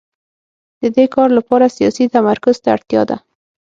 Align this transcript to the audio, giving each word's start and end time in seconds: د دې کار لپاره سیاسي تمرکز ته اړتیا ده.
د 0.81 0.83
دې 0.95 1.05
کار 1.15 1.29
لپاره 1.37 1.73
سیاسي 1.77 2.05
تمرکز 2.15 2.55
ته 2.63 2.67
اړتیا 2.75 3.01
ده. 3.09 3.17